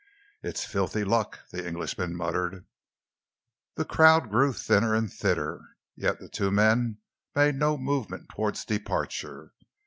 [0.41, 2.65] "It's filthy luck," the Englishman muttered.
[3.75, 6.97] The crowd grew thinner and thinner, yet the two men
[7.35, 9.53] made no movement towards departure.